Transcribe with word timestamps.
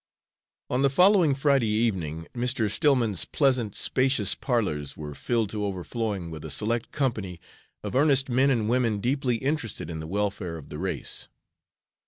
On 0.71 0.81
the 0.81 0.89
following 0.89 1.35
Friday 1.35 1.67
evening, 1.69 2.25
Mr. 2.33 2.71
Stillman's 2.71 3.23
pleasant, 3.23 3.75
spacious 3.75 4.33
parlors 4.33 4.97
were 4.97 5.13
filled 5.13 5.51
to 5.51 5.63
overflowing 5.63 6.31
with 6.31 6.43
a 6.43 6.49
select 6.49 6.91
company 6.91 7.39
of 7.83 7.93
earnest 7.95 8.27
men 8.27 8.49
and 8.49 8.67
women 8.67 8.97
deeply 8.99 9.35
interested 9.35 9.91
in 9.91 9.99
the 9.99 10.07
welfare 10.07 10.57
of 10.57 10.69
the 10.69 10.79
race. 10.79 11.27